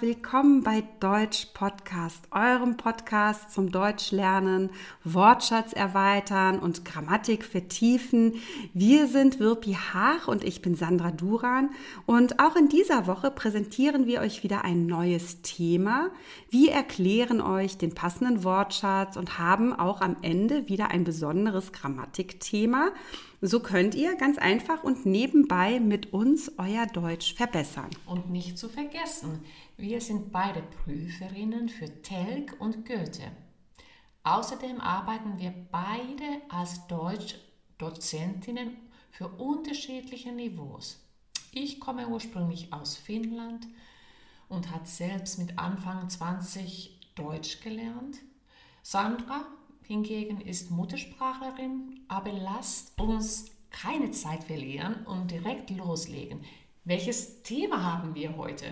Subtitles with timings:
[0.00, 4.70] Willkommen bei Deutsch Podcast, eurem Podcast zum Deutschlernen,
[5.04, 8.34] Wortschatz erweitern und Grammatik vertiefen.
[8.74, 11.70] Wir sind Wirpi Haag und ich bin Sandra Duran
[12.04, 16.10] und auch in dieser Woche präsentieren wir euch wieder ein neues Thema.
[16.50, 22.90] Wir erklären euch den passenden Wortschatz und haben auch am Ende wieder ein besonderes Grammatikthema.
[23.48, 27.90] So könnt ihr ganz einfach und nebenbei mit uns euer Deutsch verbessern.
[28.04, 29.44] Und nicht zu vergessen,
[29.76, 33.30] wir sind beide Prüferinnen für Telg und Goethe.
[34.24, 38.76] Außerdem arbeiten wir beide als Deutschdozentinnen
[39.12, 40.98] für unterschiedliche Niveaus.
[41.52, 43.68] Ich komme ursprünglich aus Finnland
[44.48, 48.18] und hat selbst mit Anfang 20 Deutsch gelernt.
[48.82, 49.46] Sandra
[49.86, 56.40] hingegen ist Muttersprachlerin, aber lasst uns keine Zeit verlieren und direkt loslegen.
[56.84, 58.66] Welches Thema haben wir heute?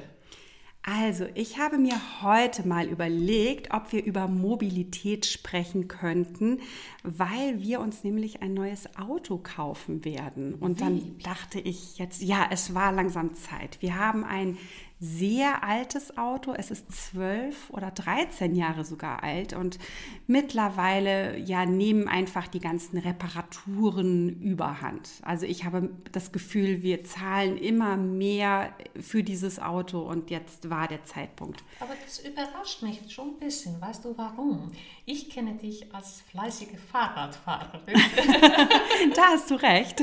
[0.87, 6.61] Also, ich habe mir heute mal überlegt, ob wir über Mobilität sprechen könnten,
[7.03, 10.55] weil wir uns nämlich ein neues Auto kaufen werden.
[10.55, 13.81] Und dann dachte ich jetzt, ja, es war langsam Zeit.
[13.81, 14.59] Wir haben ein
[15.05, 16.55] sehr altes Auto.
[16.55, 19.79] Es ist zwölf oder 13 Jahre sogar alt und
[20.27, 25.11] mittlerweile ja nehmen einfach die ganzen Reparaturen überhand.
[25.23, 30.89] Also ich habe das Gefühl, wir zahlen immer mehr für dieses Auto und jetzt war
[30.89, 31.63] der Zeitpunkt.
[31.81, 33.81] Aber das überrascht mich schon ein bisschen.
[33.81, 34.73] Weißt du warum?
[35.05, 37.95] Ich kenne dich als fleißige Fahrradfahrerin.
[39.15, 40.01] da hast du recht.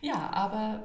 [0.00, 0.82] Ja, aber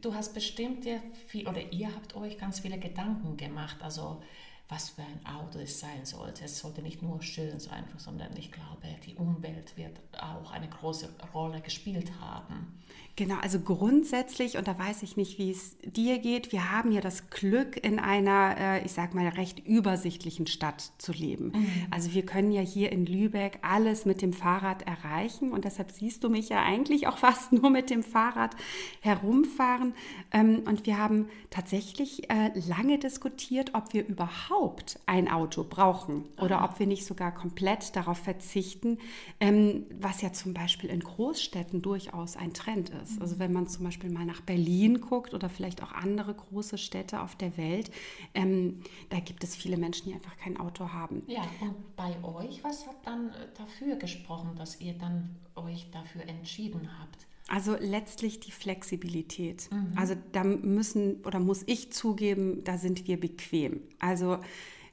[0.00, 4.22] du hast bestimmt dir viel, oder ihr habt euch ganz viele Gedanken gemacht, also
[4.70, 6.44] was für ein Auto es sein sollte.
[6.44, 11.08] Es sollte nicht nur schön sein, sondern ich glaube, die Umwelt wird auch eine große
[11.34, 12.80] Rolle gespielt haben.
[13.16, 17.02] Genau, also grundsätzlich, und da weiß ich nicht, wie es dir geht, wir haben ja
[17.02, 21.52] das Glück, in einer, äh, ich sag mal, recht übersichtlichen Stadt zu leben.
[21.54, 21.86] Mhm.
[21.90, 26.24] Also wir können ja hier in Lübeck alles mit dem Fahrrad erreichen und deshalb siehst
[26.24, 28.56] du mich ja eigentlich auch fast nur mit dem Fahrrad
[29.00, 29.92] herumfahren.
[30.32, 34.59] Ähm, und wir haben tatsächlich äh, lange diskutiert, ob wir überhaupt
[35.06, 38.98] ein Auto brauchen oder ob wir nicht sogar komplett darauf verzichten,
[39.40, 43.20] ähm, was ja zum Beispiel in Großstädten durchaus ein Trend ist.
[43.20, 47.20] Also wenn man zum Beispiel mal nach Berlin guckt oder vielleicht auch andere große Städte
[47.20, 47.90] auf der Welt,
[48.34, 51.22] ähm, da gibt es viele Menschen, die einfach kein Auto haben.
[51.26, 56.88] Ja, und bei euch, was hat dann dafür gesprochen, dass ihr dann euch dafür entschieden
[57.00, 57.29] habt?
[57.50, 59.68] Also letztlich die Flexibilität.
[59.72, 59.92] Mhm.
[59.96, 63.82] Also da müssen oder muss ich zugeben, da sind wir bequem.
[63.98, 64.38] Also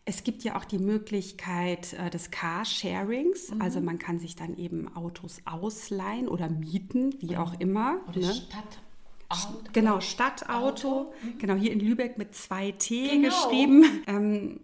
[0.06, 3.51] es gibt ja auch die Möglichkeit äh, des Carsharings.
[3.51, 3.62] Mhm.
[3.62, 8.00] Also man kann sich dann eben Autos ausleihen oder mieten, wie auch immer.
[8.07, 8.34] Oder ne?
[8.34, 9.63] Stadtauto.
[9.73, 11.13] Genau, Stadtauto.
[11.22, 11.38] Mhm.
[11.38, 13.28] Genau, hier in Lübeck mit zwei T genau.
[13.28, 13.84] geschrieben.
[14.07, 14.59] Ähm,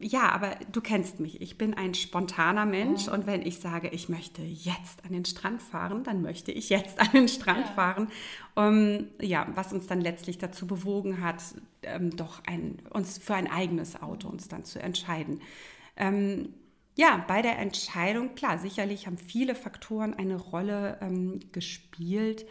[0.00, 1.40] ja, aber du kennst mich.
[1.40, 3.12] Ich bin ein spontaner Mensch mhm.
[3.12, 7.00] und wenn ich sage, ich möchte jetzt an den Strand fahren, dann möchte ich jetzt
[7.00, 7.72] an den Strand ja.
[7.72, 8.08] fahren.
[8.54, 11.42] Um, ja, was uns dann letztlich dazu bewogen hat,
[11.82, 15.40] ähm, doch ein, uns für ein eigenes Auto uns dann zu entscheiden.
[15.96, 16.54] Ähm,
[16.94, 22.46] ja, bei der Entscheidung, klar, sicherlich haben viele Faktoren eine Rolle ähm, gespielt.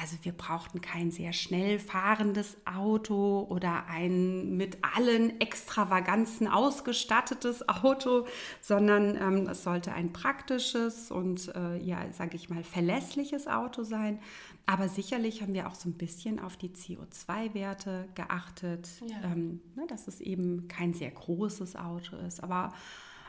[0.00, 8.26] Also wir brauchten kein sehr schnell fahrendes Auto oder ein mit allen Extravaganzen ausgestattetes Auto,
[8.60, 14.20] sondern ähm, es sollte ein praktisches und äh, ja, sage ich mal, verlässliches Auto sein.
[14.66, 19.16] Aber sicherlich haben wir auch so ein bisschen auf die CO2-Werte geachtet, ja.
[19.24, 22.42] ähm, ne, dass es eben kein sehr großes Auto ist.
[22.42, 22.72] Aber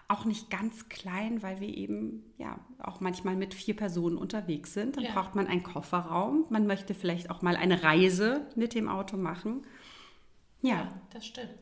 [0.10, 4.98] auch nicht ganz klein, weil wir eben ja auch manchmal mit vier Personen unterwegs sind.
[4.98, 5.12] Dann ja.
[5.12, 6.46] braucht man einen Kofferraum.
[6.50, 9.66] Man möchte vielleicht auch mal eine Reise mit dem Auto machen.
[10.62, 11.60] Ja, ja das stimmt.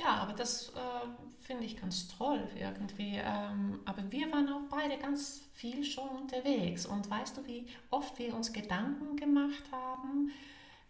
[0.00, 1.08] Ja, aber das äh,
[1.40, 3.20] finde ich ganz toll irgendwie.
[3.22, 6.86] Ähm, aber wir waren auch beide ganz viel schon unterwegs.
[6.86, 10.30] Und weißt du, wie oft wir uns Gedanken gemacht haben,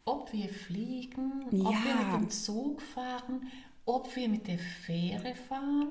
[0.05, 1.69] ob wir fliegen, ja.
[1.69, 3.51] ob wir mit dem Zug fahren,
[3.85, 5.91] ob wir mit der Fähre fahren.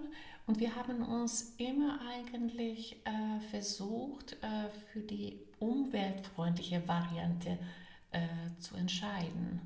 [0.51, 7.57] Und wir haben uns immer eigentlich äh, versucht, äh, für die umweltfreundliche Variante
[8.11, 8.19] äh,
[8.59, 9.61] zu entscheiden.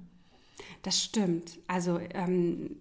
[0.83, 1.57] Das stimmt.
[1.65, 2.75] Also ähm,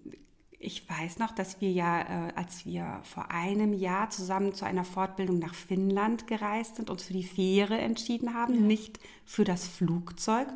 [0.58, 4.84] ich weiß noch, dass wir ja, äh, als wir vor einem Jahr zusammen zu einer
[4.84, 8.60] Fortbildung nach Finnland gereist sind, uns für die Fähre entschieden haben, ja.
[8.60, 10.48] nicht für das Flugzeug.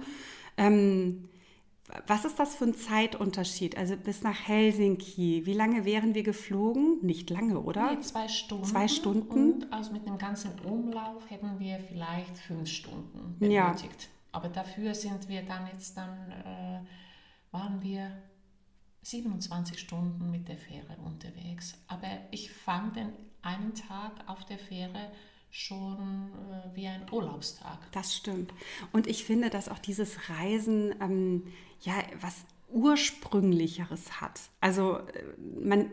[0.58, 1.30] Ähm,
[2.06, 3.76] was ist das für ein Zeitunterschied?
[3.76, 5.46] Also bis nach Helsinki.
[5.46, 6.98] Wie lange wären wir geflogen?
[7.02, 7.94] Nicht lange, oder?
[7.94, 8.64] Nee, zwei Stunden.
[8.64, 9.52] Zwei Stunden.
[9.52, 14.02] Und also mit dem ganzen Umlauf hätten wir vielleicht fünf Stunden benötigt.
[14.02, 14.08] Ja.
[14.32, 16.80] Aber dafür sind wir dann jetzt dann, äh,
[17.52, 18.10] waren wir
[19.02, 21.74] 27 Stunden mit der Fähre unterwegs.
[21.86, 25.10] Aber ich fand den einen Tag auf der Fähre
[25.50, 27.78] schon äh, wie ein Urlaubstag.
[27.92, 28.52] Das stimmt.
[28.92, 31.44] Und ich finde, dass auch dieses Reisen ähm,
[31.80, 34.40] ja was ursprünglicheres hat.
[34.60, 35.24] Also äh,
[35.60, 35.90] man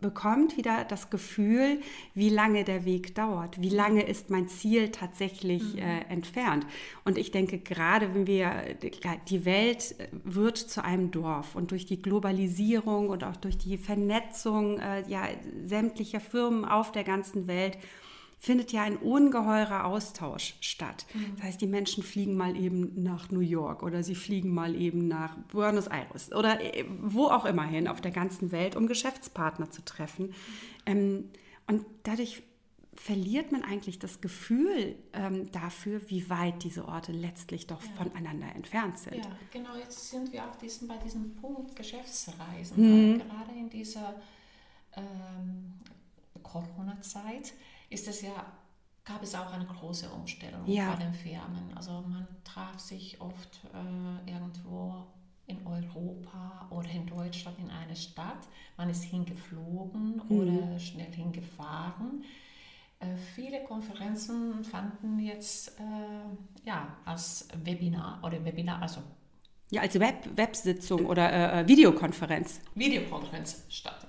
[0.00, 1.80] bekommt wieder das Gefühl,
[2.14, 5.80] wie lange der Weg dauert, wie lange ist mein Ziel tatsächlich mhm.
[5.80, 6.66] äh, entfernt.
[7.04, 8.76] Und ich denke, gerade wenn wir,
[9.28, 9.94] die Welt
[10.24, 15.28] wird zu einem Dorf und durch die Globalisierung und auch durch die Vernetzung äh, ja,
[15.64, 17.76] sämtlicher Firmen auf der ganzen Welt,
[18.40, 21.04] findet ja ein ungeheurer Austausch statt.
[21.12, 21.36] Mhm.
[21.36, 25.06] Das heißt, die Menschen fliegen mal eben nach New York oder sie fliegen mal eben
[25.08, 29.70] nach Buenos Aires oder äh, wo auch immer hin auf der ganzen Welt, um Geschäftspartner
[29.70, 30.28] zu treffen.
[30.28, 30.34] Mhm.
[30.86, 31.24] Ähm,
[31.66, 32.42] und dadurch
[32.94, 37.90] verliert man eigentlich das Gefühl ähm, dafür, wie weit diese Orte letztlich doch ja.
[37.96, 39.16] voneinander entfernt sind.
[39.16, 43.12] Ja, genau, jetzt sind wir auch diesen, bei diesem Punkt Geschäftsreisen.
[43.12, 43.18] Mhm.
[43.18, 44.14] Gerade in dieser
[44.96, 45.74] ähm,
[46.42, 47.52] Corona-Zeit
[47.90, 48.46] ist es ja,
[49.04, 50.92] gab es auch eine große Umstellung ja.
[50.92, 51.76] bei den Firmen.
[51.76, 55.06] Also man traf sich oft äh, irgendwo
[55.46, 58.48] in Europa oder in Deutschland in eine Stadt.
[58.76, 60.38] Man ist hingeflogen mhm.
[60.38, 62.24] oder schnell hingefahren.
[63.00, 69.02] Äh, viele Konferenzen fanden jetzt äh, ja, als Webinar oder Webinar, also
[69.70, 72.60] ja, als Web Websitzung oder äh, äh, Videokonferenz.
[72.74, 74.06] Videokonferenz statt.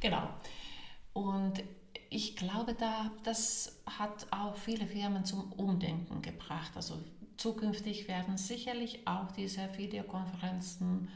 [0.00, 0.28] Genau.
[1.12, 1.62] Und
[2.10, 6.72] ich glaube, da, das hat auch viele Firmen zum Umdenken gebracht.
[6.74, 6.98] Also
[7.36, 11.08] zukünftig werden sicherlich auch diese Videokonferenzen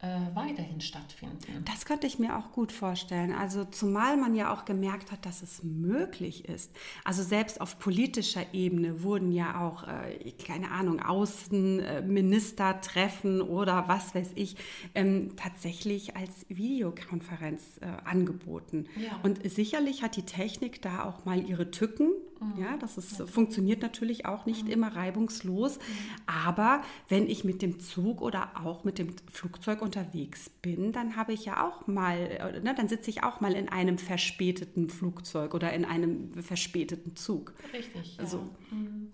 [0.00, 1.64] äh, weiterhin stattfinden.
[1.64, 3.32] Das könnte ich mir auch gut vorstellen.
[3.32, 6.70] Also zumal man ja auch gemerkt hat, dass es möglich ist.
[7.04, 14.34] Also selbst auf politischer Ebene wurden ja auch, äh, keine Ahnung, Außenministertreffen oder was weiß
[14.36, 14.54] ich,
[14.94, 18.86] ähm, tatsächlich als Videokonferenz äh, angeboten.
[18.96, 19.18] Ja.
[19.24, 22.12] Und sicherlich hat die Technik da auch mal ihre Tücken.
[22.40, 22.62] Mhm.
[22.62, 24.70] Ja, das ist, funktioniert natürlich auch nicht mhm.
[24.70, 25.78] immer reibungslos.
[25.78, 25.82] Mhm.
[26.26, 31.32] Aber wenn ich mit dem Zug oder auch mit dem Flugzeug unterwegs bin, dann habe
[31.32, 35.54] ich ja auch mal, äh, ne, dann sitze ich auch mal in einem verspäteten Flugzeug
[35.54, 37.54] oder in einem verspäteten Zug.
[37.72, 38.16] Richtig.
[38.16, 38.22] Ja.
[38.22, 39.10] Also, mhm.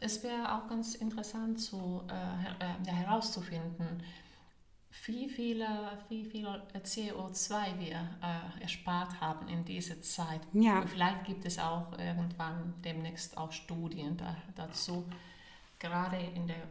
[0.00, 4.02] es wäre auch ganz interessant zu, äh, äh, herauszufinden,
[5.04, 5.66] wie, viele,
[6.08, 10.40] wie viel CO2 wir äh, erspart haben in dieser Zeit.
[10.52, 10.84] Ja.
[10.86, 15.04] Vielleicht gibt es auch irgendwann demnächst auch Studien da, dazu.
[15.78, 16.62] Gerade in der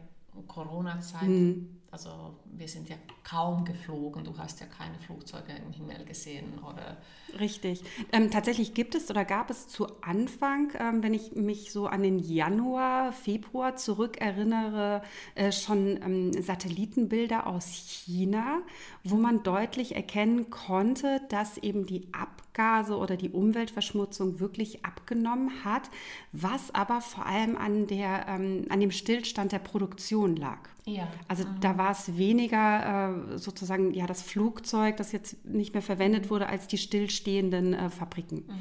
[0.46, 1.80] Corona-Zeit, mhm.
[1.90, 6.96] Also wir sind ja kaum geflogen, du hast ja keine Flugzeuge im Himmel gesehen, oder?
[7.38, 7.82] Richtig.
[8.12, 12.02] Ähm, tatsächlich gibt es oder gab es zu Anfang, ähm, wenn ich mich so an
[12.02, 15.02] den Januar, Februar zurückerinnere,
[15.34, 18.60] äh, schon ähm, Satellitenbilder aus China,
[19.02, 25.90] wo man deutlich erkennen konnte, dass eben die Abgase oder die Umweltverschmutzung wirklich abgenommen hat,
[26.32, 30.58] was aber vor allem an, der, ähm, an dem Stillstand der Produktion lag.
[30.86, 31.08] Ja.
[31.26, 31.60] Also mhm.
[31.76, 36.48] Da war es weniger äh, sozusagen ja das Flugzeug, das jetzt nicht mehr verwendet wurde,
[36.48, 38.44] als die stillstehenden äh, Fabriken.
[38.46, 38.54] Mhm.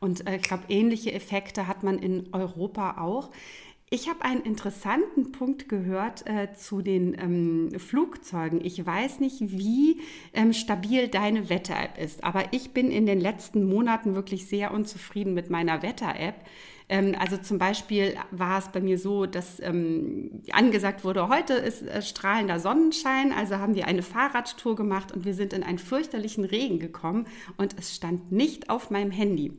[0.00, 3.30] Und äh, ich glaube, ähnliche Effekte hat man in Europa auch.
[3.90, 8.64] Ich habe einen interessanten Punkt gehört äh, zu den ähm, Flugzeugen.
[8.64, 10.00] Ich weiß nicht, wie
[10.32, 15.34] ähm, stabil deine Wetter-App ist, aber ich bin in den letzten Monaten wirklich sehr unzufrieden
[15.34, 16.36] mit meiner Wetter-App.
[16.88, 21.82] Ähm, also zum Beispiel war es bei mir so, dass ähm, angesagt wurde, heute ist
[21.82, 26.44] äh, strahlender Sonnenschein, also haben wir eine Fahrradtour gemacht und wir sind in einen fürchterlichen
[26.44, 29.52] Regen gekommen und es stand nicht auf meinem Handy.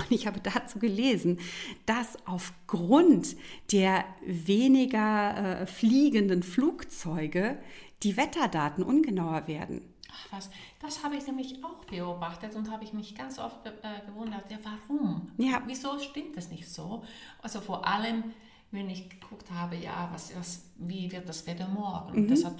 [0.00, 1.38] Und ich habe dazu gelesen,
[1.86, 3.36] dass aufgrund
[3.72, 7.58] der weniger äh, fliegenden Flugzeuge
[8.02, 9.82] die Wetterdaten ungenauer werden.
[10.12, 10.50] Ach was,
[10.80, 13.70] das habe ich nämlich auch beobachtet und habe ich mich ganz oft äh,
[14.06, 15.30] gewundert, ja warum?
[15.36, 15.62] Ja.
[15.66, 17.04] Wieso stimmt das nicht so?
[17.42, 18.24] Also vor allem,
[18.70, 22.22] wenn ich geguckt habe, ja, was, was, wie wird das Wetter morgen?
[22.22, 22.28] Mhm.
[22.28, 22.56] Das hat,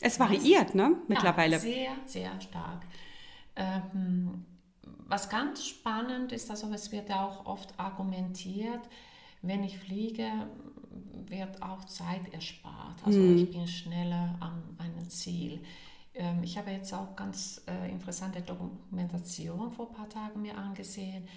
[0.00, 1.56] es variiert, ne, mittlerweile.
[1.56, 2.82] Ja, sehr, sehr stark.
[3.56, 4.44] Ähm,
[5.06, 8.80] was ganz spannend ist, also es wird ja auch oft argumentiert,
[9.42, 10.30] wenn ich fliege,
[11.28, 13.04] wird auch Zeit erspart.
[13.04, 13.38] Also mhm.
[13.38, 15.60] ich bin schneller an einem Ziel.
[16.14, 21.28] Ähm, ich habe jetzt auch ganz äh, interessante Dokumentation vor ein paar Tagen mir angesehen.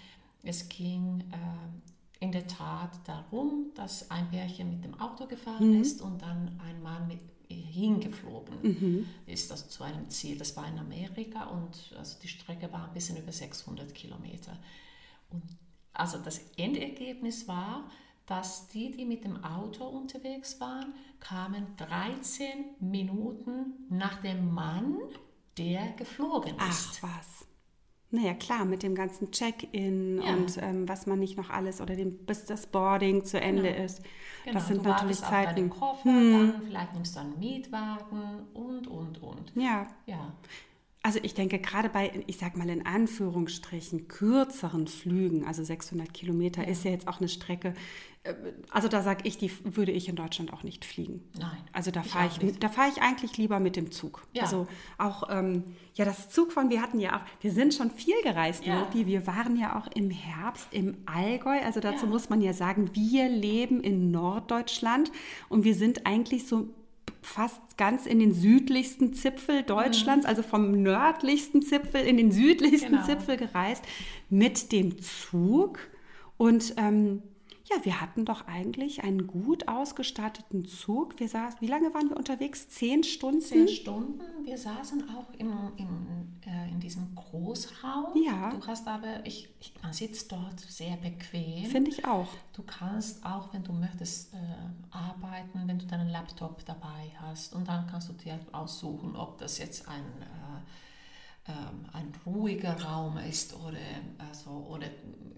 [0.44, 5.82] Es ging äh, in der Tat darum, dass ein Pärchen mit dem Auto gefahren mhm.
[5.82, 7.20] ist und dann ein Mann mit
[7.50, 9.06] hingeflogen mhm.
[9.26, 10.38] ist das zu einem Ziel.
[10.38, 14.58] Das war in Amerika und also die Strecke war ein bisschen über 600 Kilometer.
[15.30, 15.44] Und
[15.94, 17.90] also das Endergebnis war,
[18.28, 24.98] dass die, die mit dem Auto unterwegs waren, kamen 13 Minuten nach dem Mann
[25.58, 27.02] der geflogen ist.
[27.02, 27.48] Ach was.
[28.10, 30.34] Naja, klar, mit dem ganzen Check-in ja.
[30.34, 33.84] und ähm, was man nicht noch alles oder dem, bis das Boarding zu Ende genau.
[33.84, 34.02] ist.
[34.44, 34.54] Genau.
[34.54, 35.72] Das sind du natürlich Zeiten.
[35.72, 36.32] Auf Koffer, hm.
[36.32, 39.52] dann, vielleicht nimmst du einen Mietwagen und, und, und.
[39.56, 39.88] Ja.
[40.06, 40.34] Ja.
[41.04, 46.64] Also ich denke gerade bei, ich sag mal in Anführungsstrichen, kürzeren Flügen, also 600 Kilometer
[46.64, 46.70] ja.
[46.70, 47.74] ist ja jetzt auch eine Strecke,
[48.72, 51.24] also da sage ich, die würde ich in Deutschland auch nicht fliegen.
[51.40, 51.58] Nein.
[51.74, 54.26] Also da fahre ich, ich da fahre ich eigentlich lieber mit dem Zug.
[54.34, 54.44] Ja.
[54.44, 54.68] Also
[54.98, 58.80] auch, ähm, ja, das Zugfahren, wir hatten ja auch, wir sind schon viel gereist, ja.
[58.80, 59.06] Lopi.
[59.06, 61.60] Wir waren ja auch im Herbst im Allgäu.
[61.64, 62.12] Also dazu ja.
[62.12, 65.12] muss man ja sagen, wir leben in Norddeutschland
[65.50, 66.70] und wir sind eigentlich so
[67.22, 70.30] fast ganz in den südlichsten Zipfel Deutschlands, mhm.
[70.30, 73.06] also vom nördlichsten Zipfel in den südlichsten genau.
[73.06, 73.84] Zipfel gereist
[74.30, 75.80] mit dem Zug.
[76.38, 77.22] Und ähm,
[77.70, 81.20] ja, wir hatten doch eigentlich einen gut ausgestatteten Zug.
[81.20, 82.70] Wir saßen, wie lange waren wir unterwegs?
[82.70, 83.42] Zehn Stunden?
[83.42, 84.22] Zehn Stunden.
[84.44, 88.22] Wir saßen auch im, im, äh, in diesem Großraum.
[88.24, 88.52] Ja.
[88.52, 91.66] Du hast aber, ich, ich, man sitzt dort sehr bequem.
[91.66, 92.30] Finde ich auch.
[92.54, 94.38] Du kannst auch, wenn du möchtest, äh,
[94.90, 97.54] arbeiten, wenn du deinen Laptop dabei hast.
[97.54, 100.04] Und dann kannst du dir aussuchen, ob das jetzt ein...
[100.22, 100.62] Äh,
[101.94, 103.78] ein ruhiger Raum ist oder,
[104.18, 104.88] also, oder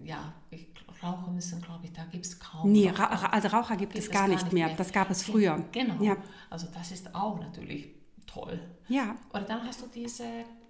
[0.02, 0.68] ja, ich,
[1.02, 2.70] Raucher müssen, glaube ich, da gibt es kaum.
[2.70, 4.68] Nee, Ra also Raucher gibt, gibt es gar, nicht mehr.
[4.68, 4.76] mehr.
[4.76, 5.64] Das gab es früher.
[5.72, 6.02] Genau.
[6.02, 6.16] Ja.
[6.50, 7.88] Also das ist auch natürlich
[8.26, 8.60] toll.
[8.88, 9.16] Ja.
[9.32, 10.24] Oder dann hast du diese,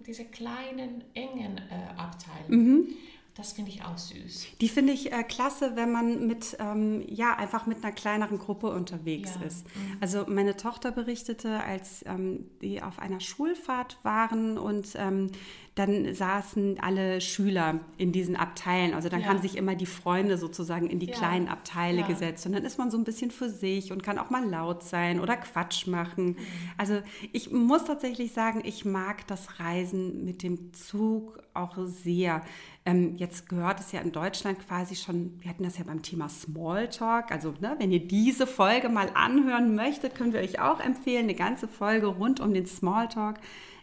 [0.05, 2.47] diese kleinen, engen äh, Abteile.
[2.47, 2.87] Mhm.
[3.35, 4.47] Das finde ich auch süß.
[4.59, 8.67] Die finde ich äh, klasse, wenn man mit, ähm, ja, einfach mit einer kleineren Gruppe
[8.67, 9.47] unterwegs ja.
[9.47, 9.65] ist.
[9.67, 9.97] Mhm.
[10.01, 15.31] Also meine Tochter berichtete, als ähm, die auf einer Schulfahrt waren und ähm,
[15.75, 18.93] dann saßen alle Schüler in diesen Abteilen.
[18.93, 19.27] Also dann ja.
[19.27, 21.15] haben sich immer die Freunde sozusagen in die ja.
[21.15, 22.07] kleinen Abteile ja.
[22.07, 22.45] gesetzt.
[22.45, 25.21] Und dann ist man so ein bisschen für sich und kann auch mal laut sein
[25.21, 26.31] oder Quatsch machen.
[26.31, 26.37] Mhm.
[26.77, 27.01] Also
[27.31, 32.41] ich muss tatsächlich sagen, ich mag das Reisen mit dem Zug auch sehr.
[32.83, 36.27] Ähm, jetzt gehört es ja in Deutschland quasi schon, wir hatten das ja beim Thema
[36.27, 37.31] Smalltalk.
[37.31, 41.35] Also ne, wenn ihr diese Folge mal anhören möchtet, können wir euch auch empfehlen, eine
[41.35, 43.39] ganze Folge rund um den Smalltalk.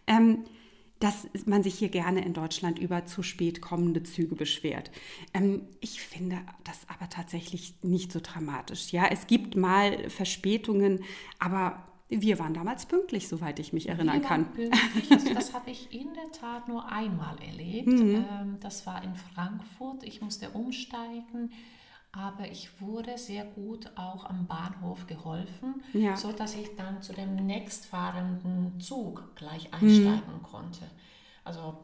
[0.06, 0.44] Ähm,
[1.00, 4.90] dass man sich hier gerne in Deutschland über zu spät kommende Züge beschwert.
[5.32, 8.92] Ähm, ich finde das aber tatsächlich nicht so dramatisch.
[8.92, 11.04] Ja, es gibt mal Verspätungen,
[11.38, 14.50] aber wir waren damals pünktlich, soweit ich mich erinnern kann.
[14.52, 15.12] Pünktlich.
[15.12, 17.86] Also das habe ich in der Tat nur einmal erlebt.
[17.86, 18.24] Mhm.
[18.30, 20.04] Ähm, das war in Frankfurt.
[20.04, 21.50] Ich musste umsteigen
[22.18, 26.16] aber ich wurde sehr gut auch am Bahnhof geholfen, ja.
[26.16, 30.42] so dass ich dann zu dem nächstfahrenden Zug gleich einsteigen mhm.
[30.42, 30.84] konnte.
[31.44, 31.78] Also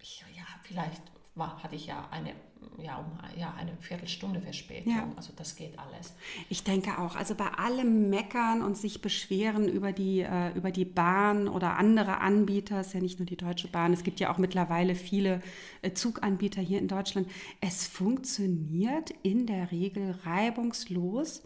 [0.00, 1.02] ich, ja, vielleicht
[1.34, 2.34] war, hatte ich ja eine
[2.78, 4.92] ja, um ja, eine Viertelstunde Verspätung.
[4.92, 5.08] Ja.
[5.16, 6.14] Also das geht alles.
[6.48, 7.16] Ich denke auch.
[7.16, 12.18] Also bei allem Meckern und sich beschweren über die, äh, über die Bahn oder andere
[12.18, 15.42] Anbieter, ist ja nicht nur die Deutsche Bahn, es gibt ja auch mittlerweile viele
[15.82, 17.28] äh, Zuganbieter hier in Deutschland.
[17.60, 21.42] Es funktioniert in der Regel reibungslos.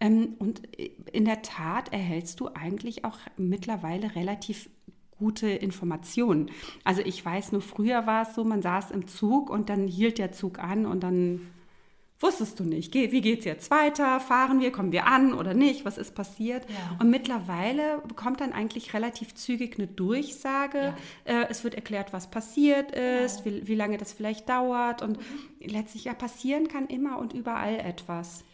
[0.00, 4.68] Ähm, und äh, in der Tat erhältst du eigentlich auch mittlerweile relativ
[5.24, 6.50] gute Informationen.
[6.84, 10.18] Also ich weiß nur, früher war es so, man saß im Zug und dann hielt
[10.18, 11.40] der Zug an und dann
[12.20, 15.86] wusstest du nicht, wie geht es jetzt weiter, fahren wir, kommen wir an oder nicht,
[15.86, 16.68] was ist passiert.
[16.68, 16.98] Ja.
[17.00, 20.94] Und mittlerweile bekommt dann eigentlich relativ zügig eine Durchsage.
[21.26, 21.42] Ja.
[21.42, 23.56] Äh, es wird erklärt, was passiert ist, genau.
[23.56, 25.70] wie, wie, lange das vielleicht dauert und mhm.
[25.70, 28.44] letztlich ja passieren kann immer und überall etwas.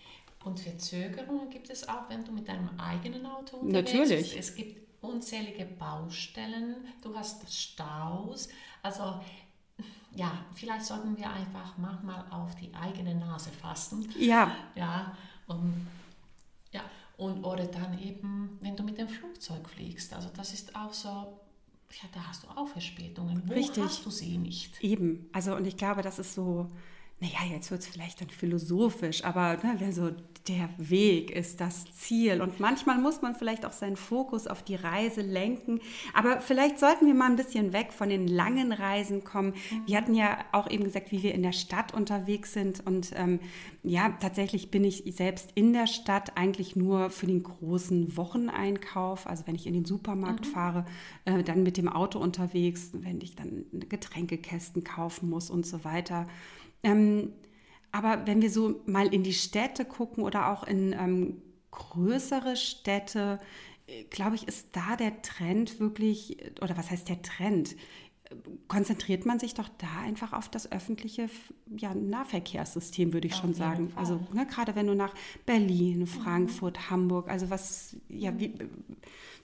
[0.44, 4.10] Und Verzögerungen gibt es auch, wenn du mit deinem eigenen Auto unterwegs bist.
[4.10, 4.38] Natürlich.
[4.38, 8.48] Es gibt unzählige Baustellen, du hast Staus.
[8.82, 9.20] Also
[10.14, 14.12] ja, vielleicht sollten wir einfach manchmal auf die eigene Nase fassen.
[14.18, 14.54] Ja.
[14.74, 15.16] Ja,
[15.46, 15.86] und,
[16.72, 16.82] ja,
[17.16, 20.12] und oder dann eben, wenn du mit dem Flugzeug fliegst.
[20.12, 23.42] Also das ist auch so, ja, da hast du auch Verspätungen.
[23.46, 23.84] Wo Richtig.
[23.84, 24.82] hast du sie nicht?
[24.82, 25.28] Eben.
[25.32, 26.70] Also und ich glaube, das ist so
[27.20, 30.10] naja, jetzt wird es vielleicht dann philosophisch, aber ne, so
[30.48, 32.40] der Weg ist das Ziel.
[32.40, 35.80] Und manchmal muss man vielleicht auch seinen Fokus auf die Reise lenken.
[36.14, 39.54] Aber vielleicht sollten wir mal ein bisschen weg von den langen Reisen kommen.
[39.86, 42.84] Wir hatten ja auch eben gesagt, wie wir in der Stadt unterwegs sind.
[42.86, 43.38] Und ähm,
[43.82, 49.26] ja, tatsächlich bin ich selbst in der Stadt eigentlich nur für den großen Wocheneinkauf.
[49.26, 50.50] Also wenn ich in den Supermarkt mhm.
[50.50, 50.84] fahre,
[51.26, 56.26] äh, dann mit dem Auto unterwegs, wenn ich dann Getränkekästen kaufen muss und so weiter.
[56.82, 57.32] Ähm,
[57.92, 63.40] aber wenn wir so mal in die Städte gucken oder auch in ähm, größere Städte,
[63.86, 67.76] äh, glaube ich, ist da der Trend wirklich, oder was heißt der Trend?
[68.68, 71.28] konzentriert man sich doch da einfach auf das öffentliche
[71.76, 73.90] ja, Nahverkehrssystem, würde ich auf schon sagen.
[73.90, 73.98] Fall.
[73.98, 75.14] Also ne, gerade wenn du nach
[75.46, 76.90] Berlin, Frankfurt, mhm.
[76.90, 78.54] Hamburg, also was, ja, wie,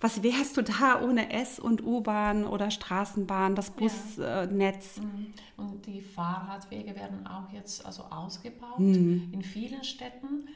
[0.00, 4.96] was wärst du da ohne S- und U-Bahn oder Straßenbahn, das Busnetz?
[4.96, 5.02] Ja.
[5.02, 5.32] Mhm.
[5.56, 9.30] Und die Fahrradwege werden auch jetzt also ausgebaut mhm.
[9.32, 10.49] in vielen Städten.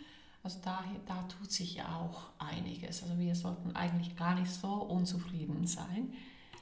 [0.43, 3.03] Also da, da tut sich ja auch einiges.
[3.03, 6.13] Also wir sollten eigentlich gar nicht so unzufrieden sein.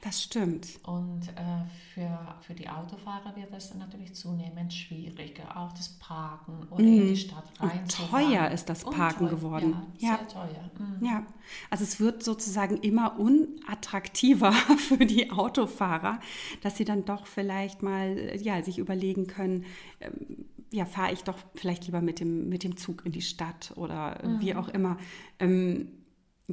[0.01, 0.79] Das stimmt.
[0.83, 6.83] Und äh, für, für die Autofahrer wird dann natürlich zunehmend schwieriger, auch das Parken oder
[6.83, 6.87] mm.
[6.87, 8.25] in die Stadt reinzufahren.
[8.25, 9.75] Und teuer ist das Parken teuer, geworden.
[9.97, 10.71] Ja, sehr teuer.
[10.77, 11.05] Mm.
[11.05, 11.25] Ja,
[11.69, 16.19] also es wird sozusagen immer unattraktiver für die Autofahrer,
[16.61, 19.65] dass sie dann doch vielleicht mal ja, sich überlegen können,
[19.99, 23.73] ähm, ja, fahre ich doch vielleicht lieber mit dem, mit dem Zug in die Stadt
[23.75, 24.39] oder mm.
[24.39, 24.97] wie auch immer.
[25.39, 25.89] Ähm,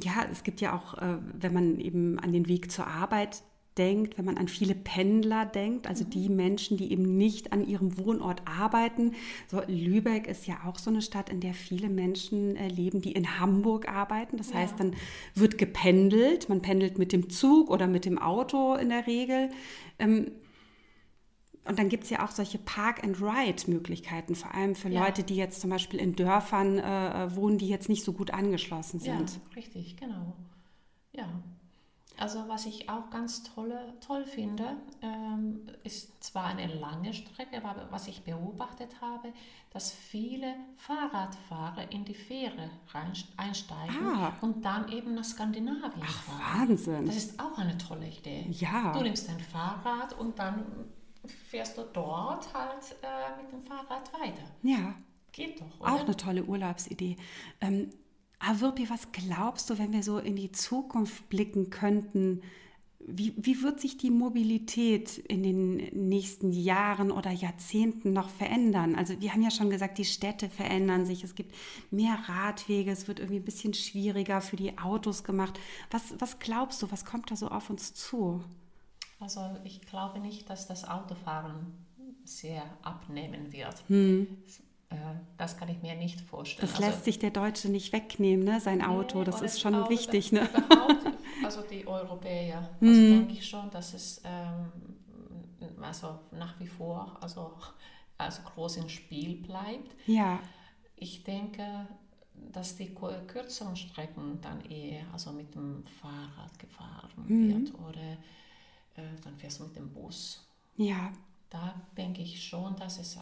[0.03, 3.41] ja, es gibt ja auch, äh, wenn man eben an den Weg zur Arbeit
[3.77, 6.09] denkt, wenn man an viele Pendler denkt, also mhm.
[6.09, 9.13] die Menschen, die eben nicht an ihrem Wohnort arbeiten.
[9.47, 13.11] So Lübeck ist ja auch so eine Stadt, in der viele Menschen äh, leben, die
[13.11, 14.37] in Hamburg arbeiten.
[14.37, 14.57] Das ja.
[14.57, 14.95] heißt, dann
[15.35, 16.49] wird gependelt.
[16.49, 19.49] Man pendelt mit dem Zug oder mit dem Auto in der Regel.
[19.99, 20.31] Ähm,
[21.67, 25.05] und dann gibt es ja auch solche Park-and-Ride-Möglichkeiten, vor allem für ja.
[25.05, 28.31] Leute, die jetzt zum Beispiel in Dörfern äh, äh, wohnen, die jetzt nicht so gut
[28.31, 29.31] angeschlossen sind.
[29.31, 30.33] Ja, richtig, genau.
[31.13, 31.27] Ja.
[32.19, 37.87] Also was ich auch ganz tolle, toll finde, ähm, ist zwar eine lange Strecke, aber
[37.91, 39.31] was ich beobachtet habe,
[39.71, 44.33] dass viele Fahrradfahrer in die Fähre rein, einsteigen ah.
[44.41, 46.69] und dann eben nach Skandinavien Ach, fahren.
[46.69, 47.05] Wahnsinn.
[47.05, 48.47] Das ist auch eine tolle Idee.
[48.49, 48.93] Ja.
[48.93, 50.65] Du nimmst dein Fahrrad und dann
[51.27, 54.43] fährst du dort halt äh, mit dem Fahrrad weiter.
[54.63, 54.95] Ja.
[55.31, 55.79] Geht doch.
[55.79, 55.93] Oder?
[55.93, 57.17] Auch eine tolle Urlaubsidee.
[57.61, 57.91] Ähm,
[58.59, 62.41] Wirpi, was glaubst du, wenn wir so in die Zukunft blicken könnten?
[62.99, 65.75] Wie, wie wird sich die Mobilität in den
[66.09, 68.95] nächsten Jahren oder Jahrzehnten noch verändern?
[68.95, 71.55] Also wir haben ja schon gesagt, die Städte verändern sich, es gibt
[71.89, 75.59] mehr Radwege, es wird irgendwie ein bisschen schwieriger für die Autos gemacht.
[75.89, 78.43] Was, was glaubst du, was kommt da so auf uns zu?
[79.19, 81.73] Also ich glaube nicht, dass das Autofahren
[82.23, 83.75] sehr abnehmen wird.
[83.87, 84.27] Hm.
[84.89, 84.95] Äh,
[85.37, 86.67] das kann ich mir nicht vorstellen.
[86.67, 88.59] Das also, lässt sich der Deutsche nicht wegnehmen, ne?
[88.59, 89.19] sein Auto.
[89.19, 90.31] Nee, das ist schon Auto, wichtig.
[90.31, 90.47] Ne?
[91.43, 92.69] also die Europäer.
[92.79, 92.87] Hm.
[92.87, 94.71] Also denke ich schon, dass es ähm,
[95.81, 97.53] also nach wie vor also,
[98.17, 99.95] also groß im Spiel bleibt.
[100.05, 100.39] Ja.
[100.95, 101.87] Ich denke,
[102.33, 107.65] dass die kürzeren Strecken dann eher also mit dem Fahrrad gefahren mhm.
[107.65, 108.17] wird oder
[108.97, 110.45] äh, dann fährst du mit dem Bus.
[110.75, 111.11] Ja.
[111.49, 113.19] Da denke ich schon, dass es, äh,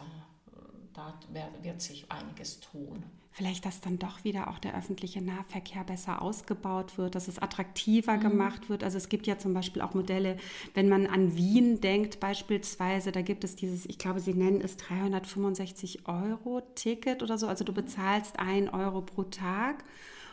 [0.94, 1.20] da
[1.62, 3.04] wird sich einiges tun.
[3.32, 8.16] Vielleicht, dass dann doch wieder auch der öffentliche Nahverkehr besser ausgebaut wird, dass es attraktiver
[8.16, 8.22] mhm.
[8.22, 8.82] gemacht wird.
[8.82, 10.38] Also es gibt ja zum Beispiel auch Modelle,
[10.74, 14.78] wenn man an Wien denkt beispielsweise, da gibt es dieses, ich glaube, sie nennen es
[14.78, 17.48] 365 Euro Ticket oder so.
[17.48, 19.84] Also du bezahlst 1 Euro pro Tag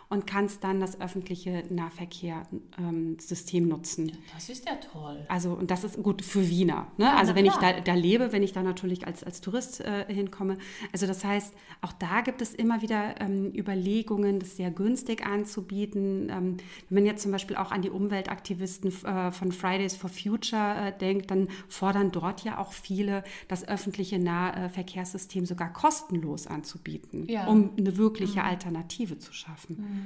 [0.08, 4.08] und kannst dann das öffentliche Nahverkehrssystem ähm, nutzen.
[4.08, 5.24] Ja, das ist ja toll.
[5.28, 6.88] Also, und das ist gut für Wiener.
[6.98, 7.06] Ne?
[7.06, 7.56] Ja, also, wenn klar.
[7.56, 10.58] ich da, da, lebe, wenn ich da natürlich als, als Tourist äh, hinkomme.
[10.92, 16.28] Also, das heißt, auch da gibt es immer wieder ähm, Überlegungen, das sehr günstig anzubieten.
[16.30, 16.56] Ähm,
[16.88, 20.98] wenn man jetzt zum Beispiel auch an die Umweltaktivisten äh, von Fridays for Future äh,
[20.98, 27.46] denkt, dann fordern dort ja auch viele, das öffentliche Nahverkehrssystem sogar kostenlos anzubieten, ja.
[27.46, 28.46] um eine wirkliche mhm.
[28.46, 29.76] Alternative zu schaffen.
[29.78, 30.01] Mhm.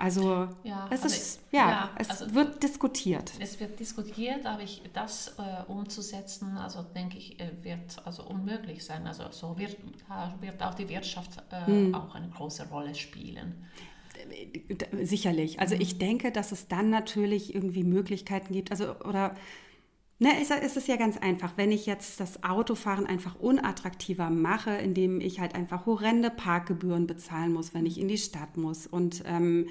[0.00, 3.32] Also ja, es ist ja, ja es also wird diskutiert.
[3.40, 8.84] Es wird diskutiert, aber ich, das äh, umzusetzen, also denke ich, äh, wird also unmöglich
[8.84, 9.08] sein.
[9.08, 9.76] Also so wird,
[10.40, 11.94] wird auch die Wirtschaft äh, hm.
[11.96, 13.66] auch eine große Rolle spielen.
[15.02, 15.60] Sicherlich.
[15.60, 15.98] Also ich mhm.
[15.98, 19.34] denke, dass es dann natürlich irgendwie Möglichkeiten gibt, also oder
[20.20, 21.52] Ne, es ist ja ganz einfach.
[21.56, 27.52] Wenn ich jetzt das Autofahren einfach unattraktiver mache, indem ich halt einfach horrende Parkgebühren bezahlen
[27.52, 29.68] muss, wenn ich in die Stadt muss und ähm,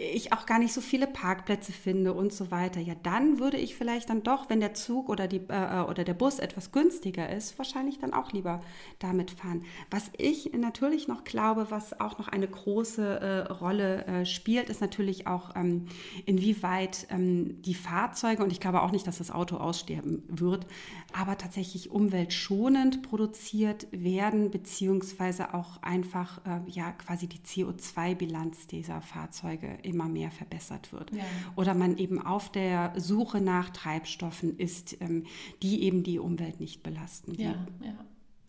[0.00, 3.74] ich auch gar nicht so viele Parkplätze finde und so weiter, ja, dann würde ich
[3.74, 7.58] vielleicht dann doch, wenn der Zug oder, die, äh, oder der Bus etwas günstiger ist,
[7.58, 8.60] wahrscheinlich dann auch lieber
[8.98, 9.64] damit fahren.
[9.90, 14.80] Was ich natürlich noch glaube, was auch noch eine große äh, Rolle äh, spielt, ist
[14.80, 15.86] natürlich auch, ähm,
[16.24, 20.66] inwieweit ähm, die Fahrzeuge, und ich glaube auch nicht, dass das Auto aussterben wird,
[21.12, 29.78] aber tatsächlich umweltschonend produziert werden, beziehungsweise auch einfach äh, ja quasi die CO2-Bilanz dieser Fahrzeuge
[29.90, 31.12] immer mehr verbessert wird.
[31.12, 31.24] Ja.
[31.56, 35.26] Oder man eben auf der Suche nach Treibstoffen ist, ähm,
[35.62, 37.34] die eben die Umwelt nicht belasten.
[37.34, 37.50] Ja,
[37.82, 37.94] ja.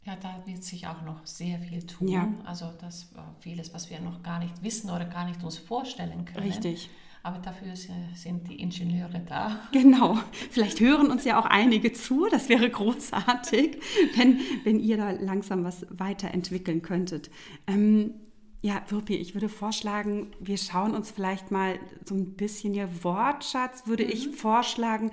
[0.04, 2.08] Ja, da wird sich auch noch sehr viel tun.
[2.08, 2.28] Ja.
[2.44, 6.26] Also das war vieles, was wir noch gar nicht wissen oder gar nicht uns vorstellen
[6.26, 6.48] können.
[6.48, 6.90] Richtig.
[7.24, 9.60] Aber dafür sind die Ingenieure da.
[9.72, 10.18] Genau.
[10.50, 12.28] Vielleicht hören uns ja auch einige zu.
[12.32, 13.78] Das wäre großartig,
[14.16, 17.30] wenn, wenn ihr da langsam was weiterentwickeln könntet.
[17.68, 18.16] Ähm,
[18.62, 23.88] ja, Wirpi, ich würde vorschlagen, wir schauen uns vielleicht mal so ein bisschen ihr Wortschatz,
[23.88, 24.12] würde mhm.
[24.12, 25.12] ich vorschlagen,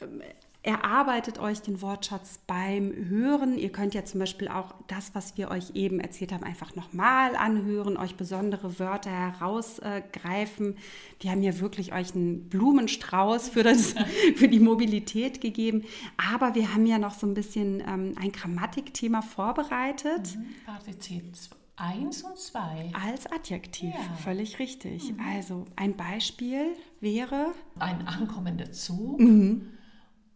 [0.00, 0.22] ähm,
[0.62, 3.56] erarbeitet euch den Wortschatz beim Hören.
[3.56, 7.36] Ihr könnt ja zum Beispiel auch das, was wir euch eben erzählt haben, einfach nochmal
[7.36, 10.76] anhören, euch besondere Wörter herausgreifen.
[11.20, 13.94] Wir haben hier wirklich euch einen Blumenstrauß für, das,
[14.36, 15.84] für die Mobilität gegeben.
[16.16, 20.36] Aber wir haben ja noch so ein bisschen ähm, ein Grammatikthema vorbereitet.
[20.36, 20.54] Mhm.
[20.66, 21.24] Partizip
[21.78, 22.92] 1 und 2.
[22.92, 24.16] Als Adjektiv, ja.
[24.16, 25.12] völlig richtig.
[25.12, 25.20] Mhm.
[25.20, 27.54] Also ein Beispiel wäre.
[27.78, 29.20] Ein ankommender Zug.
[29.20, 29.78] Mhm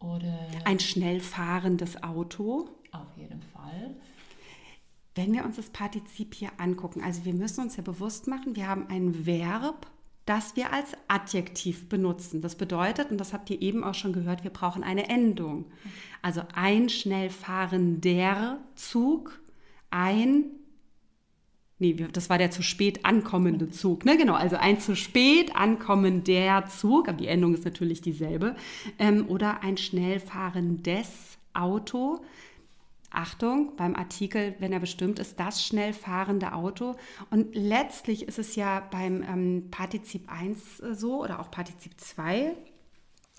[0.02, 2.68] oder ein schnell fahrendes Auto.
[2.90, 3.94] Auf jeden Fall.
[5.14, 8.66] Wenn wir uns das Partizip hier angucken, also wir müssen uns ja bewusst machen, wir
[8.66, 9.86] haben ein Verb,
[10.24, 12.40] das wir als Adjektiv benutzen.
[12.40, 15.66] Das bedeutet, und das habt ihr eben auch schon gehört, wir brauchen eine Endung.
[16.22, 19.40] Also ein schnell fahrender Zug,
[19.90, 20.44] ein
[21.82, 24.04] Nee, das war der zu spät ankommende Zug.
[24.04, 24.16] Ne?
[24.16, 28.54] Genau, also ein zu spät ankommender Zug, aber die Endung ist natürlich dieselbe.
[29.00, 31.08] Ähm, oder ein schnell fahrendes
[31.54, 32.20] Auto.
[33.10, 36.94] Achtung, beim Artikel, wenn er bestimmt ist, das schnell fahrende Auto.
[37.30, 42.54] Und letztlich ist es ja beim ähm, Partizip 1 äh, so oder auch Partizip 2,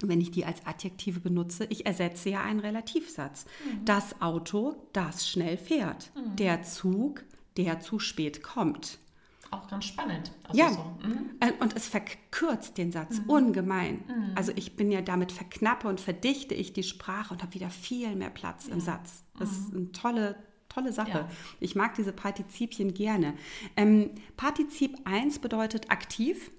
[0.01, 3.45] wenn ich die als Adjektive benutze, ich ersetze ja einen Relativsatz.
[3.45, 3.85] Mhm.
[3.85, 6.11] Das Auto, das schnell fährt.
[6.13, 6.35] Mhm.
[6.35, 7.23] Der Zug,
[7.57, 8.99] der zu spät kommt.
[9.53, 10.31] Auch ganz spannend.
[10.45, 11.07] Also ja, so.
[11.07, 11.29] mhm.
[11.39, 13.29] Äh, und es verkürzt den Satz mhm.
[13.29, 14.03] ungemein.
[14.07, 14.31] Mhm.
[14.35, 18.15] Also ich bin ja damit verknappe und verdichte ich die Sprache und habe wieder viel
[18.15, 18.73] mehr Platz ja.
[18.73, 19.23] im Satz.
[19.37, 19.77] Das ist mhm.
[19.77, 20.35] eine tolle,
[20.69, 21.09] tolle Sache.
[21.09, 21.29] Ja.
[21.59, 23.35] Ich mag diese Partizipien gerne.
[23.77, 26.49] Ähm, Partizip 1 bedeutet aktiv,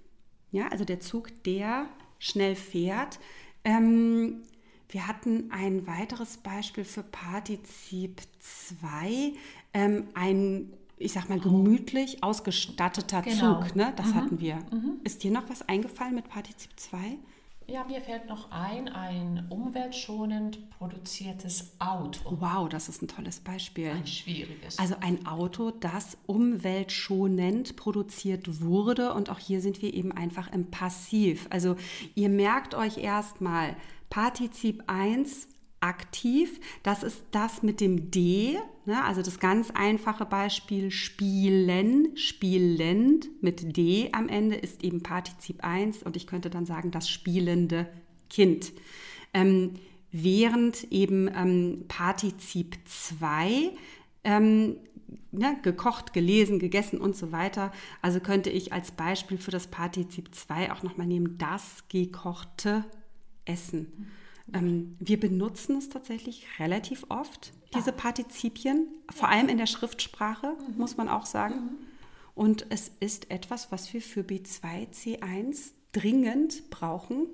[0.52, 1.88] ja, also der Zug, der
[2.20, 3.18] schnell fährt.
[3.64, 4.42] Ähm,
[4.88, 9.32] wir hatten ein weiteres Beispiel für Partizip 2,
[9.72, 13.60] ähm, ein ich sag mal, gemütlich ausgestatteter genau.
[13.60, 13.76] Zug.
[13.76, 13.92] Ne?
[13.96, 14.14] Das mhm.
[14.14, 14.56] hatten wir.
[14.70, 15.00] Mhm.
[15.04, 17.18] Ist dir noch was eingefallen mit Partizip 2?
[17.66, 22.36] Ja, mir fällt noch ein, ein umweltschonend produziertes Auto.
[22.38, 23.88] Wow, das ist ein tolles Beispiel.
[23.90, 24.78] Ein schwieriges.
[24.78, 29.14] Also ein Auto, das umweltschonend produziert wurde.
[29.14, 31.46] Und auch hier sind wir eben einfach im Passiv.
[31.48, 31.76] Also
[32.14, 33.76] ihr merkt euch erstmal,
[34.10, 35.48] Partizip 1
[35.84, 36.60] aktiv.
[36.82, 39.04] Das ist das mit dem D, ne?
[39.04, 46.02] also das ganz einfache Beispiel spielen, spielend mit D am Ende ist eben Partizip 1
[46.02, 47.86] und ich könnte dann sagen das spielende
[48.30, 48.72] Kind.
[49.34, 49.74] Ähm,
[50.10, 53.70] während eben ähm, Partizip 2
[54.24, 54.76] ähm,
[55.32, 57.72] ne, gekocht, gelesen, gegessen und so weiter.
[58.00, 62.84] Also könnte ich als Beispiel für das Partizip 2 auch nochmal nehmen, das gekochte
[63.44, 64.08] Essen.
[64.52, 70.78] Ähm, wir benutzen es tatsächlich relativ oft, diese Partizipien, vor allem in der Schriftsprache, mhm.
[70.78, 71.54] muss man auch sagen.
[71.54, 71.78] Mhm.
[72.34, 77.26] Und es ist etwas, was wir für B2, C1 dringend brauchen.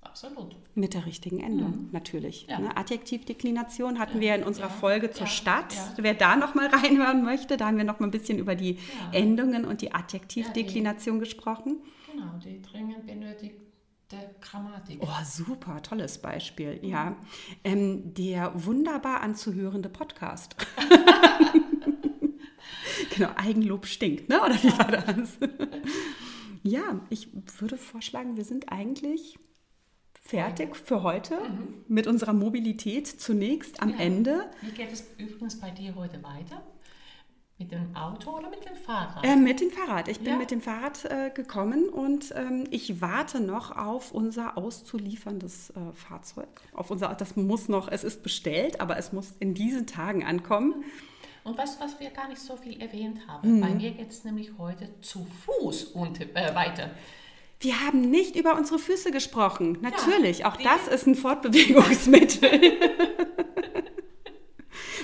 [0.00, 0.56] Absolut.
[0.74, 1.88] Mit der richtigen Endung, mhm.
[1.92, 2.46] natürlich.
[2.48, 2.58] Ja.
[2.58, 2.76] Ne?
[2.76, 4.20] Adjektivdeklination hatten ja.
[4.20, 4.72] wir in unserer ja.
[4.72, 5.74] Folge zur Stadt.
[5.96, 8.78] Wer da noch mal reinhören möchte, da haben wir noch mal ein bisschen über die
[9.12, 11.78] Endungen und die Adjektivdeklination gesprochen.
[12.12, 13.65] Genau, die dringend benötigt
[14.10, 15.00] der Grammatik.
[15.02, 16.78] Oh, super, tolles Beispiel.
[16.82, 17.16] Ja,
[17.64, 20.54] ähm, der wunderbar anzuhörende Podcast.
[23.14, 24.40] genau, Eigenlob stinkt, ne?
[24.40, 25.38] Oder wie war das?
[26.62, 29.38] ja, ich würde vorschlagen, wir sind eigentlich
[30.22, 31.84] fertig für heute mhm.
[31.88, 33.96] mit unserer Mobilität zunächst am ja.
[33.96, 34.50] Ende.
[34.60, 36.62] Wie geht es übrigens bei dir heute weiter?
[37.58, 39.24] Mit dem Auto oder mit dem Fahrrad?
[39.24, 40.08] Äh, mit dem Fahrrad.
[40.08, 40.36] Ich bin ja.
[40.36, 46.48] mit dem Fahrrad äh, gekommen und ähm, ich warte noch auf unser auszulieferndes äh, Fahrzeug.
[46.74, 50.84] Auf unser, das muss noch, es ist bestellt, aber es muss in diesen Tagen ankommen.
[51.44, 53.56] Und weißt du, was wir gar nicht so viel erwähnt haben?
[53.56, 53.60] Mhm.
[53.62, 56.90] Bei mir geht es nämlich heute zu Fuß und äh, weiter.
[57.60, 59.78] Wir haben nicht über unsere Füße gesprochen.
[59.80, 62.50] Natürlich, ja, auch das ist ein Fortbewegungsmittel.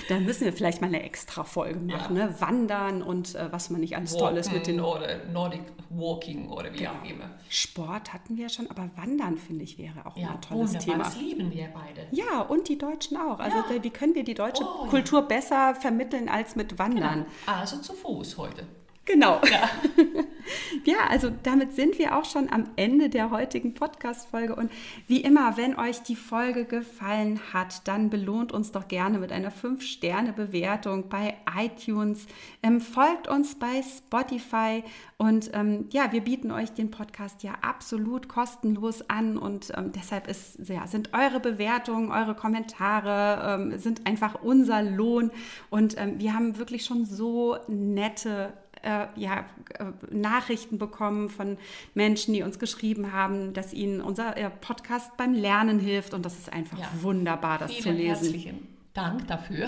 [0.09, 2.15] Da müssen wir vielleicht mal eine extra Folge machen.
[2.15, 2.27] Ja.
[2.27, 2.35] Ne?
[2.39, 4.79] Wandern und äh, was man nicht alles Walken Tolles mit den.
[4.81, 6.91] Oder Nordic Walking oder wie genau.
[6.91, 7.29] auch immer.
[7.49, 10.85] Sport hatten wir schon, aber Wandern, finde ich, wäre auch ja, ein tolles wunderbar.
[10.85, 11.03] Thema.
[11.03, 12.07] Das lieben wir beide.
[12.11, 13.39] Ja, und die Deutschen auch.
[13.39, 13.83] Also ja.
[13.83, 17.25] wie können wir die deutsche oh, Kultur besser vermitteln als mit Wandern?
[17.45, 17.57] Genau.
[17.57, 18.65] Also zu Fuß heute.
[19.05, 19.41] Genau.
[19.51, 19.69] Ja.
[20.85, 24.55] ja, also damit sind wir auch schon am Ende der heutigen Podcast-Folge.
[24.55, 24.71] Und
[25.07, 29.51] wie immer, wenn euch die Folge gefallen hat, dann belohnt uns doch gerne mit einer
[29.51, 32.27] 5-Sterne-Bewertung bei iTunes.
[32.61, 34.85] Ähm, folgt uns bei Spotify.
[35.17, 39.37] Und ähm, ja, wir bieten euch den Podcast ja absolut kostenlos an.
[39.37, 45.29] Und ähm, deshalb ist, ja, sind eure Bewertungen, eure Kommentare, ähm, sind einfach unser Lohn.
[45.69, 49.45] Und ähm, wir haben wirklich schon so nette äh, ja,
[49.79, 51.57] äh, Nachrichten bekommen von
[51.93, 56.13] Menschen, die uns geschrieben haben, dass ihnen unser äh, Podcast beim Lernen hilft.
[56.13, 56.89] Und das ist einfach ja.
[57.01, 58.07] wunderbar, das Vielen zu lesen.
[58.07, 59.67] Herzlichen Dank dafür.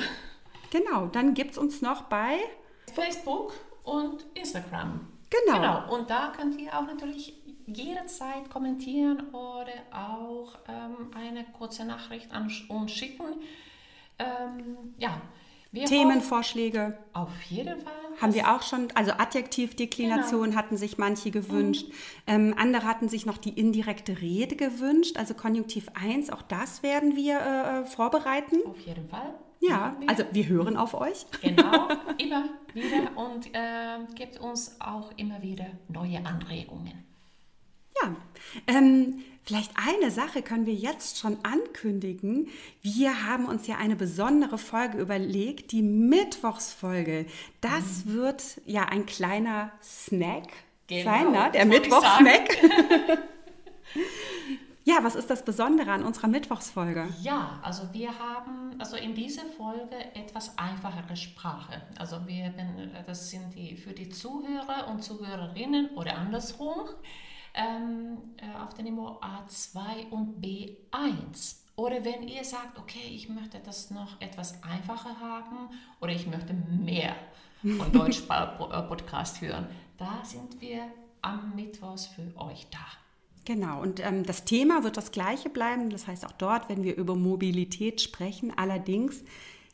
[0.71, 2.37] Genau, dann gibt es uns noch bei
[2.93, 5.07] Facebook und Instagram.
[5.29, 5.59] Genau.
[5.59, 5.93] genau.
[5.93, 7.33] Und da könnt ihr auch natürlich
[7.67, 13.25] jederzeit kommentieren oder auch ähm, eine kurze Nachricht an uns schicken.
[14.19, 15.21] Ähm, ja,
[15.75, 16.97] wir Themenvorschläge.
[17.13, 17.93] Auf jeden Fall.
[18.21, 20.57] Haben wir auch schon, also Adjektivdeklination genau.
[20.57, 21.87] hatten sich manche gewünscht.
[21.87, 21.93] Mhm.
[22.27, 27.15] Ähm, andere hatten sich noch die indirekte Rede gewünscht, also Konjunktiv 1, auch das werden
[27.15, 28.57] wir äh, äh, vorbereiten.
[28.65, 29.33] Auf jeden Fall.
[29.59, 30.09] Ja, wir.
[30.09, 31.25] also wir hören auf euch.
[31.41, 37.03] Genau, immer wieder und äh, gibt uns auch immer wieder neue Anregungen.
[38.01, 38.15] Ja,
[38.67, 42.49] ähm, vielleicht eine Sache können wir jetzt schon ankündigen.
[42.81, 47.25] Wir haben uns ja eine besondere Folge überlegt, die Mittwochsfolge.
[47.61, 48.13] Das mhm.
[48.13, 50.47] wird ja ein kleiner Snack
[50.87, 51.51] genau, sein, ne?
[51.53, 52.49] der Mittwochsnack.
[54.87, 57.07] Ja, was ist das Besondere an unserer Mittwochsfolge?
[57.23, 61.81] Ja, also wir haben also in dieser Folge etwas einfachere Sprache.
[61.97, 62.53] Also wir,
[63.07, 66.81] das sind die für die Zuhörer und Zuhörerinnen oder andersrum
[67.55, 71.55] ähm, äh, auf dem Niveau A2 und B1.
[71.75, 76.53] Oder wenn ihr sagt, okay, ich möchte das noch etwas einfacher haben oder ich möchte
[76.53, 77.15] mehr
[77.61, 80.87] von Deutsch-Podcast hören, da sind wir
[81.21, 82.79] am Mittwoch für euch da.
[83.45, 85.89] Genau, und ähm, das Thema wird das gleiche bleiben.
[85.89, 89.23] Das heißt, auch dort, wenn wir über Mobilität sprechen, allerdings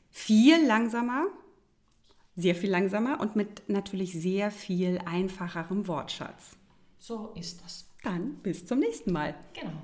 [0.09, 1.27] viel langsamer,
[2.35, 6.57] sehr viel langsamer und mit natürlich sehr viel einfacherem Wortschatz.
[7.01, 7.87] So ist das.
[8.03, 9.33] Dann bis zum nächsten Mal.
[9.53, 9.81] Genau.